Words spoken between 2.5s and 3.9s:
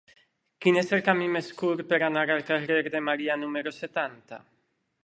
carrer de Maria número